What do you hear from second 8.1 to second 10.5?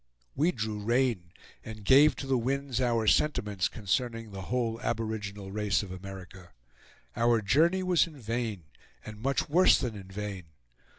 vain and much worse than in vain.